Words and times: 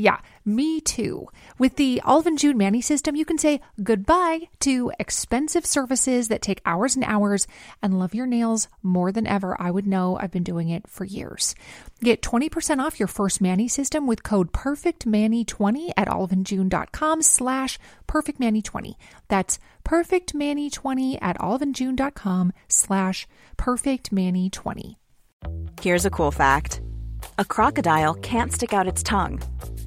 Yeah, 0.00 0.20
me 0.46 0.80
too. 0.80 1.28
With 1.58 1.76
the 1.76 2.00
and 2.06 2.38
June 2.38 2.56
Mani 2.56 2.80
system, 2.80 3.14
you 3.14 3.26
can 3.26 3.36
say 3.36 3.60
goodbye 3.82 4.48
to 4.60 4.90
expensive 4.98 5.66
services 5.66 6.28
that 6.28 6.40
take 6.40 6.62
hours 6.64 6.96
and 6.96 7.04
hours 7.04 7.46
and 7.82 7.98
love 7.98 8.14
your 8.14 8.26
nails 8.26 8.68
more 8.82 9.12
than 9.12 9.26
ever. 9.26 9.60
I 9.60 9.70
would 9.70 9.86
know 9.86 10.16
I've 10.18 10.30
been 10.30 10.42
doing 10.42 10.70
it 10.70 10.88
for 10.88 11.04
years. 11.04 11.54
Get 12.02 12.22
20% 12.22 12.78
off 12.78 12.98
your 12.98 13.08
first 13.08 13.42
Mani 13.42 13.68
system 13.68 14.06
with 14.06 14.22
code 14.22 14.52
PERFECTMANI20 14.52 15.90
at 15.98 16.08
oliveandjune.com 16.08 17.20
slash 17.20 17.78
PERFECTMANI20. 18.08 18.94
That's 19.28 19.58
PERFECTMANI20 19.84 21.18
at 21.20 21.38
oliveandjune.com 21.38 22.54
slash 22.68 23.28
PERFECTMANI20. 23.58 24.96
Here's 25.82 26.06
a 26.06 26.10
cool 26.10 26.30
fact. 26.30 26.80
A 27.38 27.44
crocodile 27.44 28.14
can't 28.14 28.50
stick 28.50 28.72
out 28.72 28.86
its 28.86 29.02
tongue. 29.02 29.42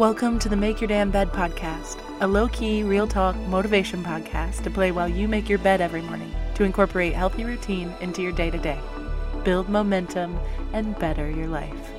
Welcome 0.00 0.38
to 0.38 0.48
the 0.48 0.56
Make 0.56 0.80
Your 0.80 0.88
Damn 0.88 1.10
Bed 1.10 1.30
podcast, 1.30 2.00
a 2.22 2.26
low 2.26 2.48
key, 2.48 2.82
real 2.82 3.06
talk 3.06 3.36
motivation 3.36 4.02
podcast 4.02 4.62
to 4.62 4.70
play 4.70 4.92
while 4.92 5.06
you 5.06 5.28
make 5.28 5.46
your 5.46 5.58
bed 5.58 5.82
every 5.82 6.00
morning 6.00 6.34
to 6.54 6.64
incorporate 6.64 7.12
healthy 7.12 7.44
routine 7.44 7.92
into 8.00 8.22
your 8.22 8.32
day 8.32 8.50
to 8.50 8.56
day, 8.56 8.78
build 9.44 9.68
momentum, 9.68 10.40
and 10.72 10.98
better 10.98 11.30
your 11.30 11.48
life. 11.48 11.90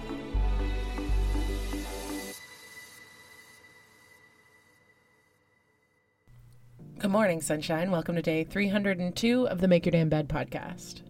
Good 6.97 7.11
morning, 7.11 7.39
sunshine. 7.39 7.91
Welcome 7.91 8.15
to 8.15 8.23
day 8.23 8.45
302 8.45 9.47
of 9.47 9.61
the 9.61 9.67
Make 9.67 9.85
Your 9.85 9.91
Damn 9.91 10.09
Bed 10.09 10.27
podcast. 10.27 11.03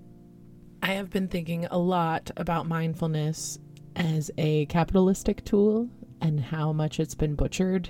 I 0.83 0.87
have 0.87 1.09
been 1.09 1.29
thinking 1.29 1.67
a 1.67 1.77
lot 1.77 2.31
about 2.35 2.67
mindfulness 2.67 3.59
as 3.95 4.29
a 4.37 4.65
capitalistic 4.65 5.45
tool 5.45 5.89
and 6.21 6.39
how 6.39 6.71
much 6.71 6.99
it's 6.99 7.15
been 7.15 7.35
butchered 7.35 7.89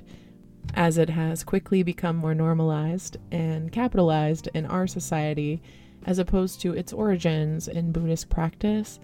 as 0.73 0.97
it 0.97 1.09
has 1.09 1.44
quickly 1.44 1.83
become 1.83 2.16
more 2.16 2.35
normalized 2.35 3.17
and 3.31 3.72
capitalized 3.72 4.47
in 4.53 4.66
our 4.66 4.88
society 4.88 5.61
as 6.05 6.19
opposed 6.19 6.61
to 6.61 6.73
its 6.73 6.94
origins 6.94 7.67
in 7.67 7.91
Buddhist 7.91 8.29
practice. 8.29 9.00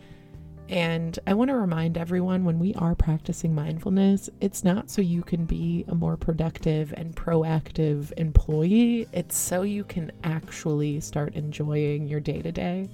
And 0.70 1.18
I 1.26 1.34
want 1.34 1.50
to 1.50 1.56
remind 1.56 1.98
everyone 1.98 2.44
when 2.44 2.60
we 2.60 2.74
are 2.74 2.94
practicing 2.94 3.56
mindfulness, 3.56 4.30
it's 4.42 4.64
not 4.64 4.90
so 4.90 5.02
you 5.02 5.22
can 5.22 5.46
be 5.46 5.86
a 5.88 5.96
more 5.96 6.18
productive 6.18 6.94
and 6.98 7.16
proactive 7.16 8.12
employee, 8.18 9.08
it's 9.14 9.38
so 9.38 9.62
you 9.62 9.86
can 9.86 10.12
actually 10.24 11.00
start 11.00 11.36
enjoying 11.36 12.08
your 12.08 12.20
day 12.20 12.42
to 12.42 12.52
day. 12.52 12.90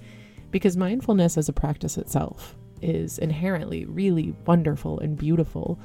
Because 0.51 0.77
mindfulness 0.77 1.35
as 1.35 1.49
a 1.49 1.53
practice 1.53 1.97
itself 1.97 2.55
is 2.81 3.17
inherently 3.17 3.85
really 3.85 4.35
wonderful 4.45 4.99
and 4.99 5.17
beautiful, 5.17 5.79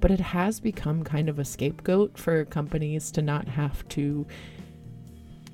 but 0.00 0.10
it 0.10 0.20
has 0.20 0.60
become 0.60 1.04
kind 1.04 1.28
of 1.28 1.38
a 1.38 1.44
scapegoat 1.44 2.16
for 2.18 2.44
companies 2.44 3.10
to 3.12 3.22
not 3.22 3.48
have 3.48 3.86
to 3.88 4.26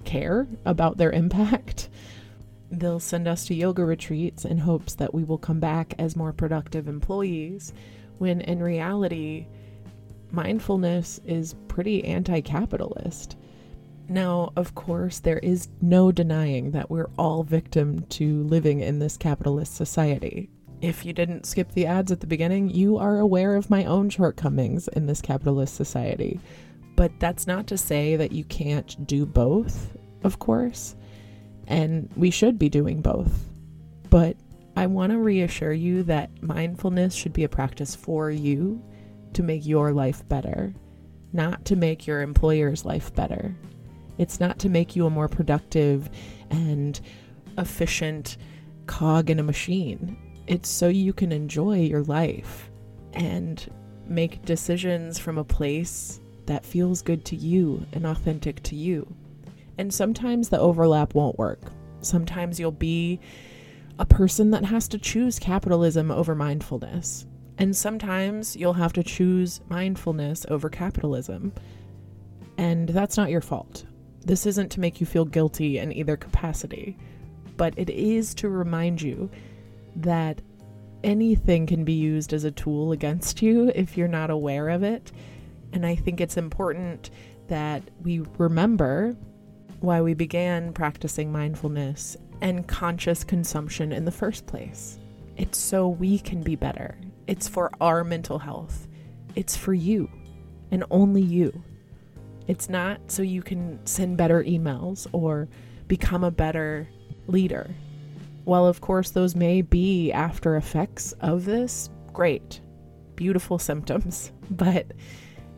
care 0.05 0.47
about 0.65 0.97
their 0.97 1.13
impact. 1.13 1.89
They'll 2.71 3.01
send 3.01 3.29
us 3.29 3.47
to 3.47 3.55
yoga 3.55 3.85
retreats 3.85 4.45
in 4.45 4.59
hopes 4.59 4.95
that 4.95 5.15
we 5.15 5.25
will 5.25 5.39
come 5.39 5.61
back 5.61 5.95
as 5.99 6.17
more 6.17 6.33
productive 6.33 6.89
employees, 6.89 7.73
when 8.19 8.41
in 8.41 8.63
reality, 8.63 9.47
mindfulness 10.31 11.21
is 11.25 11.55
pretty 11.69 12.05
anti 12.05 12.41
capitalist. 12.41 13.37
Now, 14.09 14.53
of 14.57 14.75
course, 14.75 15.21
there 15.21 15.39
is 15.39 15.69
no 15.81 16.13
denying 16.13 16.73
that 16.73 16.91
we're 16.91 17.11
all 17.17 17.43
victim 17.43 18.05
to 18.11 18.43
living 18.45 18.81
in 18.81 18.99
this 18.99 19.17
capitalist 19.17 19.75
society. 19.75 20.51
If 20.85 21.05
you 21.05 21.13
didn't 21.13 21.47
skip 21.47 21.73
the 21.73 21.87
ads 21.87 22.13
at 22.13 22.21
the 22.21 22.27
beginning, 22.27 22.71
you 22.71 22.99
are 22.99 23.19
aware 23.19 23.57
of 23.57 23.71
my 23.71 23.85
own 23.85 24.11
shortcomings 24.11 24.89
in 24.89 25.07
this 25.07 25.23
capitalist 25.23 25.75
society. 25.75 26.41
But 26.97 27.13
that's 27.19 27.47
not 27.47 27.67
to 27.69 27.79
say 27.79 28.17
that 28.17 28.33
you 28.33 28.45
can't 28.45 29.07
do 29.07 29.27
both, 29.27 29.97
of 30.23 30.39
course 30.39 30.95
and 31.67 32.09
we 32.17 32.31
should 32.31 32.59
be 32.59 32.69
doing 32.69 33.01
both. 33.01 33.51
But 34.11 34.37
I 34.77 34.87
want 34.87 35.13
to 35.13 35.19
reassure 35.19 35.73
you 35.73 36.03
that 36.05 36.43
mindfulness 36.43 37.15
should 37.15 37.33
be 37.33 37.45
a 37.45 37.49
practice 37.49 37.95
for 37.95 38.31
you 38.31 38.83
to 39.35 39.43
make 39.43 39.67
your 39.67 39.93
life 39.93 40.27
better, 40.29 40.75
not 41.33 41.65
to 41.67 41.77
make 41.77 42.07
your 42.07 42.21
employer's 42.21 42.85
life 42.85 43.15
better. 43.15 43.55
It's 44.19 44.41
not 44.41 44.59
to 44.61 44.69
make 44.69 44.95
you 44.95 45.07
a 45.07 45.11
more 45.11 45.29
productive 45.29 46.09
and 46.51 47.01
efficient 47.59 48.37
cog 48.87 49.31
in 49.31 49.41
a 49.41 49.45
machine. 49.45 50.17
It's 50.47 50.69
so 50.69 50.89
you 50.89 51.13
can 51.13 51.33
enjoy 51.33 51.81
your 51.81 52.03
life 52.03 52.71
and 53.13 53.67
make 54.07 54.45
decisions 54.45 55.19
from 55.19 55.39
a 55.39 55.45
place 55.45 56.21
that 56.47 56.67
feels 56.67 57.01
good 57.01 57.25
to 57.27 57.37
you 57.37 57.87
and 57.93 58.07
authentic 58.07 58.63
to 58.65 58.77
you. 58.77 59.15
And 59.79 59.93
sometimes 59.93 60.49
the 60.49 60.61
overlap 60.61 61.15
won't 61.15 61.39
work. 61.39 61.61
Sometimes 62.01 62.61
you'll 62.61 62.71
be 62.71 63.21
a 63.99 64.05
person 64.05 64.51
that 64.51 64.65
has 64.65 64.89
to 64.89 64.99
choose 64.99 65.39
capitalism 65.39 66.11
over 66.11 66.35
mindfulness. 66.35 67.27
And 67.57 67.75
sometimes 67.75 68.57
you'll 68.57 68.75
have 68.75 68.93
to 68.95 69.03
choose 69.03 69.61
mindfulness 69.69 70.45
over 70.49 70.69
capitalism. 70.69 71.53
And 72.59 72.89
that's 72.89 73.17
not 73.17 73.31
your 73.31 73.41
fault. 73.41 73.85
This 74.25 74.47
isn't 74.47 74.71
to 74.73 74.81
make 74.81 75.01
you 75.01 75.07
feel 75.07 75.25
guilty 75.25 75.79
in 75.79 75.93
either 75.93 76.17
capacity, 76.17 76.97
but 77.57 77.75
it 77.77 77.91
is 77.91 78.35
to 78.37 78.49
remind 78.49 79.01
you 79.01 79.31
that 79.97 80.41
anything 81.03 81.67
can 81.67 81.85
be 81.85 81.93
used 81.93 82.33
as 82.33 82.45
a 82.45 82.51
tool 82.51 82.93
against 82.93 83.43
you 83.43 83.71
if 83.75 83.97
you're 83.97 84.09
not 84.09 84.31
aware 84.31 84.71
of 84.71 84.83
it. 84.83 85.13
And 85.73 85.85
I 85.85 85.95
think 85.95 86.21
it's 86.21 86.37
important 86.37 87.11
that 87.49 87.83
we 88.03 88.21
remember 88.39 89.17
why 89.81 90.01
we 90.01 90.15
began 90.15 90.73
practicing 90.73 91.31
mindfulness 91.31 92.17
and 92.41 92.67
conscious 92.67 93.23
consumption 93.23 93.93
in 93.93 94.05
the 94.05 94.11
first 94.11 94.47
place. 94.47 94.99
It's 95.37 95.59
so 95.59 95.89
we 95.89 96.19
can 96.19 96.43
be 96.43 96.57
better. 96.57 96.99
It's 97.27 97.49
for 97.49 97.71
our 97.81 98.05
mental 98.05 98.39
health. 98.39 98.87
It's 99.35 99.57
for 99.57 99.75
you 99.75 100.11
and 100.71 100.85
only 100.91 101.23
you. 101.23 101.63
It's 102.47 102.69
not 102.69 103.01
so 103.11 103.23
you 103.23 103.43
can 103.43 103.85
send 103.87 104.17
better 104.17 104.43
emails 104.45 105.07
or 105.13 105.49
become 105.89 106.25
a 106.25 106.31
better 106.31 106.89
leader. 107.27 107.75
While, 108.45 108.67
of 108.67 108.81
course, 108.81 109.11
those 109.11 109.35
may 109.35 109.63
be 109.63 110.13
after 110.13 110.57
effects 110.57 111.13
of 111.21 111.45
this, 111.45 111.91
great, 112.13 112.61
beautiful 113.17 113.59
symptoms, 113.59 114.33
but 114.51 114.87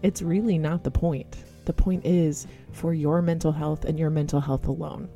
it's 0.03 0.23
really 0.23 0.59
not 0.59 0.85
the 0.85 0.91
point. 0.91 1.37
The 1.65 1.73
point 1.73 2.07
is 2.07 2.47
for 2.73 2.95
your 2.95 3.23
mental 3.23 3.53
health 3.53 3.85
and 3.85 3.99
your 3.99 4.11
mental 4.11 4.41
health 4.41 4.69
alone. 4.69 5.09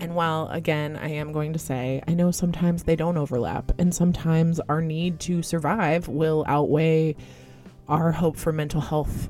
And 0.00 0.14
while, 0.14 0.48
again, 0.48 0.96
I 0.96 1.08
am 1.10 1.32
going 1.32 1.52
to 1.52 1.58
say, 1.58 2.02
I 2.06 2.14
know 2.14 2.30
sometimes 2.30 2.84
they 2.84 2.96
don't 2.96 3.16
overlap, 3.16 3.72
and 3.78 3.92
sometimes 3.92 4.60
our 4.68 4.80
need 4.80 5.18
to 5.20 5.42
survive 5.42 6.06
will 6.06 6.44
outweigh 6.46 7.16
our 7.88 8.12
hope 8.12 8.36
for 8.36 8.52
mental 8.52 8.80
health. 8.80 9.28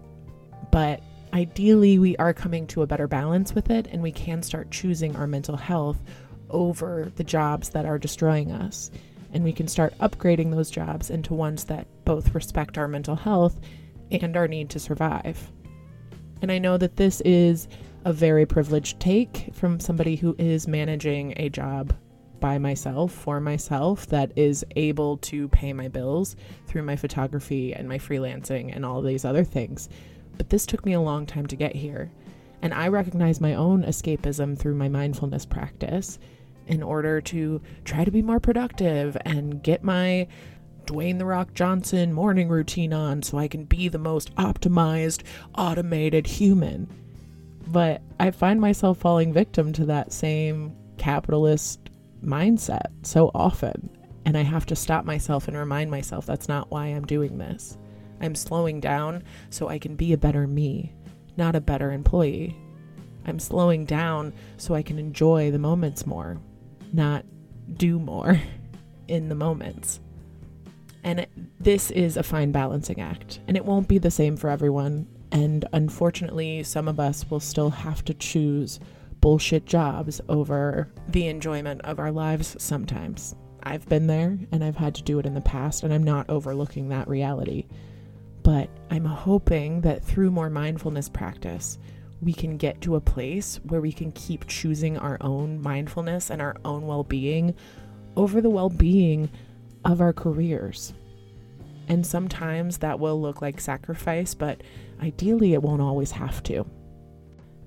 But 0.70 1.02
ideally 1.32 1.98
we 1.98 2.16
are 2.16 2.32
coming 2.32 2.66
to 2.66 2.82
a 2.82 2.86
better 2.86 3.06
balance 3.06 3.54
with 3.54 3.70
it 3.70 3.86
and 3.90 4.02
we 4.02 4.12
can 4.12 4.42
start 4.42 4.70
choosing 4.70 5.14
our 5.16 5.26
mental 5.26 5.56
health 5.56 5.98
over 6.50 7.12
the 7.16 7.24
jobs 7.24 7.70
that 7.70 7.86
are 7.86 7.98
destroying 7.98 8.52
us. 8.52 8.90
And 9.32 9.44
we 9.44 9.52
can 9.52 9.68
start 9.68 9.98
upgrading 9.98 10.50
those 10.50 10.70
jobs 10.70 11.10
into 11.10 11.34
ones 11.34 11.64
that 11.64 11.86
both 12.04 12.34
respect 12.34 12.78
our 12.78 12.88
mental 12.88 13.16
health 13.16 13.60
and 14.10 14.36
our 14.36 14.48
need 14.48 14.70
to 14.70 14.78
survive. 14.78 15.52
And 16.40 16.50
I 16.50 16.58
know 16.58 16.78
that 16.78 16.96
this 16.96 17.20
is 17.22 17.68
a 18.04 18.12
very 18.12 18.46
privileged 18.46 19.00
take 19.00 19.50
from 19.52 19.80
somebody 19.80 20.16
who 20.16 20.34
is 20.38 20.68
managing 20.68 21.34
a 21.36 21.48
job 21.48 21.94
by 22.40 22.58
myself 22.58 23.12
for 23.12 23.40
myself 23.40 24.06
that 24.06 24.32
is 24.36 24.64
able 24.76 25.16
to 25.18 25.48
pay 25.48 25.72
my 25.72 25.88
bills 25.88 26.36
through 26.66 26.82
my 26.82 26.96
photography 26.96 27.74
and 27.74 27.88
my 27.88 27.98
freelancing 27.98 28.74
and 28.74 28.84
all 28.84 29.02
these 29.02 29.24
other 29.24 29.44
things. 29.44 29.88
But 30.36 30.50
this 30.50 30.66
took 30.66 30.86
me 30.86 30.92
a 30.92 31.00
long 31.00 31.26
time 31.26 31.46
to 31.48 31.56
get 31.56 31.74
here. 31.74 32.10
And 32.62 32.72
I 32.72 32.88
recognize 32.88 33.40
my 33.40 33.54
own 33.54 33.82
escapism 33.82 34.56
through 34.56 34.74
my 34.74 34.88
mindfulness 34.88 35.44
practice 35.44 36.18
in 36.68 36.82
order 36.82 37.20
to 37.22 37.60
try 37.84 38.04
to 38.04 38.10
be 38.10 38.22
more 38.22 38.38
productive 38.38 39.16
and 39.24 39.62
get 39.62 39.82
my 39.82 40.28
Dwayne 40.86 41.18
The 41.18 41.26
Rock 41.26 41.52
Johnson 41.54 42.12
morning 42.12 42.48
routine 42.48 42.92
on 42.92 43.22
so 43.22 43.36
I 43.36 43.48
can 43.48 43.64
be 43.64 43.88
the 43.88 43.98
most 43.98 44.34
optimized, 44.36 45.22
automated 45.56 46.26
human. 46.26 46.88
But 47.66 48.00
I 48.18 48.30
find 48.30 48.60
myself 48.60 48.98
falling 48.98 49.32
victim 49.32 49.72
to 49.74 49.86
that 49.86 50.12
same 50.12 50.74
capitalist 50.96 51.90
mindset 52.24 52.86
so 53.02 53.30
often. 53.34 53.90
And 54.24 54.36
I 54.36 54.42
have 54.42 54.66
to 54.66 54.76
stop 54.76 55.04
myself 55.04 55.48
and 55.48 55.56
remind 55.56 55.90
myself 55.90 56.26
that's 56.26 56.48
not 56.48 56.70
why 56.70 56.86
I'm 56.86 57.06
doing 57.06 57.38
this. 57.38 57.76
I'm 58.20 58.34
slowing 58.34 58.80
down 58.80 59.24
so 59.50 59.68
I 59.68 59.78
can 59.78 59.94
be 59.94 60.12
a 60.12 60.18
better 60.18 60.46
me, 60.46 60.94
not 61.36 61.54
a 61.54 61.60
better 61.60 61.92
employee. 61.92 62.56
I'm 63.26 63.38
slowing 63.38 63.84
down 63.84 64.32
so 64.56 64.74
I 64.74 64.82
can 64.82 64.98
enjoy 64.98 65.50
the 65.50 65.58
moments 65.58 66.06
more, 66.06 66.40
not 66.94 67.24
do 67.74 67.98
more 67.98 68.40
in 69.08 69.28
the 69.28 69.34
moments. 69.34 70.00
And 71.04 71.20
it, 71.20 71.30
this 71.60 71.90
is 71.90 72.16
a 72.16 72.22
fine 72.22 72.52
balancing 72.52 73.00
act, 73.00 73.40
and 73.46 73.56
it 73.56 73.64
won't 73.64 73.88
be 73.88 73.98
the 73.98 74.10
same 74.10 74.36
for 74.36 74.50
everyone. 74.50 75.06
And 75.30 75.64
unfortunately, 75.72 76.62
some 76.62 76.88
of 76.88 76.98
us 76.98 77.30
will 77.30 77.40
still 77.40 77.70
have 77.70 78.04
to 78.06 78.14
choose 78.14 78.80
bullshit 79.20 79.66
jobs 79.66 80.20
over 80.28 80.88
the 81.08 81.26
enjoyment 81.26 81.80
of 81.82 81.98
our 81.98 82.10
lives 82.10 82.56
sometimes. 82.58 83.34
I've 83.62 83.88
been 83.88 84.06
there 84.06 84.38
and 84.52 84.62
I've 84.62 84.76
had 84.76 84.94
to 84.96 85.02
do 85.02 85.18
it 85.18 85.26
in 85.26 85.34
the 85.34 85.40
past, 85.40 85.82
and 85.82 85.92
I'm 85.92 86.02
not 86.02 86.30
overlooking 86.30 86.88
that 86.88 87.08
reality. 87.08 87.66
But 88.42 88.70
I'm 88.90 89.04
hoping 89.04 89.82
that 89.82 90.02
through 90.02 90.30
more 90.30 90.48
mindfulness 90.48 91.08
practice, 91.08 91.78
we 92.20 92.32
can 92.32 92.56
get 92.56 92.80
to 92.82 92.96
a 92.96 93.00
place 93.00 93.60
where 93.64 93.80
we 93.80 93.92
can 93.92 94.12
keep 94.12 94.46
choosing 94.46 94.98
our 94.98 95.18
own 95.20 95.60
mindfulness 95.60 96.30
and 96.30 96.42
our 96.42 96.56
own 96.64 96.86
well 96.86 97.04
being 97.04 97.54
over 98.16 98.40
the 98.40 98.50
well 98.50 98.70
being 98.70 99.30
of 99.84 100.00
our 100.00 100.12
careers. 100.12 100.92
And 101.88 102.06
sometimes 102.06 102.78
that 102.78 103.00
will 103.00 103.20
look 103.20 103.40
like 103.40 103.60
sacrifice, 103.60 104.34
but 104.34 104.62
ideally 105.00 105.54
it 105.54 105.62
won't 105.62 105.80
always 105.80 106.10
have 106.10 106.42
to. 106.44 106.66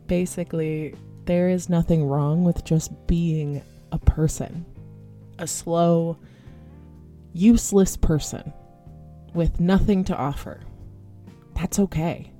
Basically, 0.07 0.95
there 1.25 1.49
is 1.49 1.69
nothing 1.69 2.03
wrong 2.03 2.43
with 2.43 2.63
just 2.63 2.91
being 3.07 3.63
a 3.91 3.97
person, 3.97 4.65
a 5.39 5.47
slow, 5.47 6.17
useless 7.33 7.97
person 7.97 8.53
with 9.33 9.59
nothing 9.59 10.03
to 10.03 10.15
offer. 10.15 10.59
That's 11.55 11.79
okay. 11.79 12.30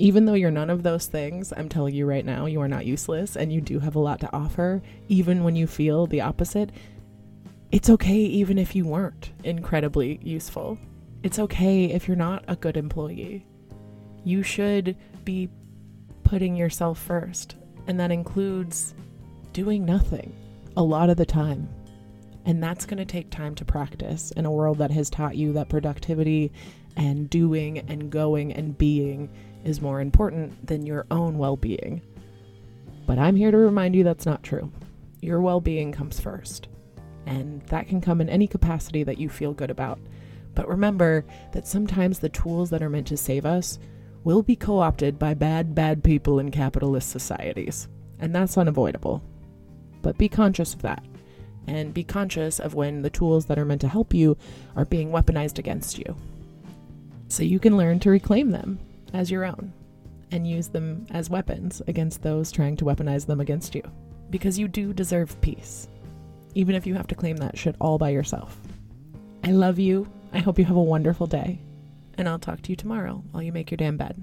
Even 0.00 0.24
though 0.24 0.32
you're 0.32 0.50
none 0.50 0.70
of 0.70 0.82
those 0.82 1.04
things, 1.08 1.52
I'm 1.54 1.68
telling 1.68 1.94
you 1.94 2.06
right 2.06 2.24
now, 2.24 2.46
you 2.46 2.58
are 2.62 2.68
not 2.68 2.86
useless 2.86 3.36
and 3.36 3.52
you 3.52 3.60
do 3.60 3.78
have 3.80 3.96
a 3.96 4.00
lot 4.00 4.18
to 4.20 4.34
offer, 4.34 4.80
even 5.08 5.44
when 5.44 5.56
you 5.56 5.66
feel 5.66 6.06
the 6.06 6.22
opposite. 6.22 6.72
It's 7.70 7.90
okay 7.90 8.16
even 8.16 8.56
if 8.56 8.74
you 8.74 8.86
weren't 8.86 9.32
incredibly 9.44 10.18
useful. 10.22 10.78
It's 11.22 11.38
okay 11.38 11.84
if 11.84 12.08
you're 12.08 12.16
not 12.16 12.44
a 12.48 12.56
good 12.56 12.78
employee. 12.78 13.44
You 14.24 14.42
should 14.42 14.96
be 15.24 15.50
putting 16.24 16.56
yourself 16.56 16.98
first, 16.98 17.56
and 17.86 18.00
that 18.00 18.10
includes 18.10 18.94
doing 19.52 19.84
nothing 19.84 20.34
a 20.78 20.82
lot 20.82 21.10
of 21.10 21.18
the 21.18 21.26
time. 21.26 21.68
And 22.46 22.62
that's 22.62 22.86
going 22.86 22.96
to 22.96 23.04
take 23.04 23.28
time 23.28 23.54
to 23.56 23.66
practice 23.66 24.30
in 24.30 24.46
a 24.46 24.50
world 24.50 24.78
that 24.78 24.92
has 24.92 25.10
taught 25.10 25.36
you 25.36 25.52
that 25.52 25.68
productivity 25.68 26.52
and 27.00 27.28
doing 27.28 27.78
and 27.78 28.10
going 28.10 28.52
and 28.52 28.78
being 28.78 29.28
is 29.64 29.80
more 29.80 30.00
important 30.00 30.64
than 30.64 30.86
your 30.86 31.06
own 31.10 31.36
well 31.38 31.56
being. 31.56 32.02
But 33.06 33.18
I'm 33.18 33.34
here 33.34 33.50
to 33.50 33.56
remind 33.56 33.96
you 33.96 34.04
that's 34.04 34.26
not 34.26 34.44
true. 34.44 34.70
Your 35.20 35.40
well 35.40 35.60
being 35.60 35.90
comes 35.90 36.20
first 36.20 36.68
and 37.26 37.62
that 37.68 37.88
can 37.88 38.00
come 38.00 38.20
in 38.20 38.28
any 38.28 38.46
capacity 38.46 39.02
that 39.04 39.18
you 39.18 39.28
feel 39.28 39.52
good 39.52 39.70
about. 39.70 39.98
But 40.54 40.68
remember 40.68 41.24
that 41.52 41.66
sometimes 41.66 42.18
the 42.18 42.28
tools 42.28 42.70
that 42.70 42.82
are 42.82 42.90
meant 42.90 43.06
to 43.08 43.16
save 43.16 43.46
us 43.46 43.78
will 44.24 44.42
be 44.42 44.56
co 44.56 44.78
opted 44.80 45.18
by 45.18 45.34
bad, 45.34 45.74
bad 45.74 46.04
people 46.04 46.38
in 46.38 46.50
capitalist 46.50 47.08
societies, 47.08 47.88
and 48.18 48.34
that's 48.34 48.58
unavoidable. 48.58 49.22
But 50.02 50.18
be 50.18 50.28
conscious 50.28 50.74
of 50.74 50.82
that, 50.82 51.04
and 51.66 51.94
be 51.94 52.04
conscious 52.04 52.58
of 52.58 52.74
when 52.74 53.02
the 53.02 53.10
tools 53.10 53.46
that 53.46 53.58
are 53.58 53.64
meant 53.64 53.80
to 53.82 53.88
help 53.88 54.12
you 54.12 54.36
are 54.76 54.84
being 54.84 55.10
weaponized 55.10 55.58
against 55.58 55.98
you. 55.98 56.16
So 57.30 57.42
you 57.42 57.58
can 57.58 57.78
learn 57.78 57.98
to 58.00 58.10
reclaim 58.10 58.50
them 58.50 58.78
as 59.14 59.30
your 59.30 59.46
own 59.46 59.72
and 60.30 60.46
use 60.46 60.68
them 60.68 61.06
as 61.10 61.30
weapons 61.30 61.80
against 61.88 62.22
those 62.22 62.52
trying 62.52 62.76
to 62.76 62.84
weaponize 62.84 63.24
them 63.24 63.40
against 63.40 63.74
you. 63.74 63.82
Because 64.28 64.58
you 64.58 64.68
do 64.68 64.92
deserve 64.92 65.40
peace 65.40 65.88
even 66.54 66.74
if 66.74 66.86
you 66.86 66.94
have 66.94 67.06
to 67.08 67.14
claim 67.14 67.36
that 67.38 67.56
shit 67.56 67.76
all 67.80 67.98
by 67.98 68.10
yourself. 68.10 68.58
I 69.44 69.52
love 69.52 69.78
you. 69.78 70.10
I 70.32 70.38
hope 70.38 70.58
you 70.58 70.64
have 70.64 70.76
a 70.76 70.82
wonderful 70.82 71.26
day. 71.26 71.60
And 72.18 72.28
I'll 72.28 72.38
talk 72.38 72.62
to 72.62 72.70
you 72.70 72.76
tomorrow 72.76 73.22
while 73.30 73.42
you 73.42 73.52
make 73.52 73.70
your 73.70 73.76
damn 73.76 73.96
bed. 73.96 74.22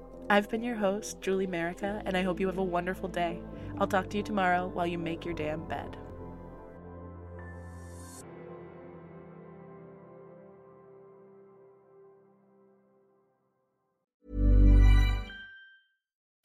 I've 0.29 0.49
been 0.49 0.63
your 0.63 0.75
host, 0.75 1.19
Julie 1.21 1.47
Merica, 1.47 2.01
and 2.05 2.15
I 2.15 2.21
hope 2.21 2.39
you 2.39 2.47
have 2.47 2.57
a 2.57 2.63
wonderful 2.63 3.09
day. 3.09 3.41
I'll 3.79 3.87
talk 3.87 4.09
to 4.11 4.17
you 4.17 4.23
tomorrow 4.23 4.67
while 4.67 4.87
you 4.87 4.97
make 4.97 5.25
your 5.25 5.33
damn 5.33 5.67
bed. 5.67 5.97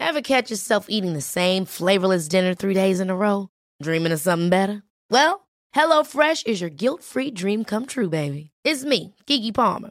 Ever 0.00 0.22
catch 0.22 0.50
yourself 0.50 0.86
eating 0.88 1.14
the 1.14 1.20
same 1.20 1.64
flavorless 1.64 2.28
dinner 2.28 2.54
three 2.54 2.74
days 2.74 3.00
in 3.00 3.10
a 3.10 3.16
row? 3.16 3.48
Dreaming 3.82 4.12
of 4.12 4.20
something 4.20 4.48
better? 4.48 4.82
Well, 5.10 5.46
HelloFresh 5.74 6.46
is 6.46 6.60
your 6.60 6.70
guilt 6.70 7.02
free 7.02 7.30
dream 7.30 7.64
come 7.64 7.86
true, 7.86 8.08
baby. 8.08 8.50
It's 8.64 8.84
me, 8.84 9.14
Keke 9.26 9.52
Palmer. 9.52 9.90